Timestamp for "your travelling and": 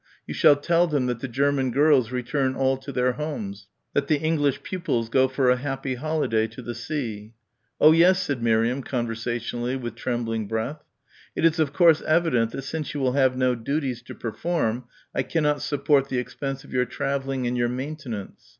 16.73-17.55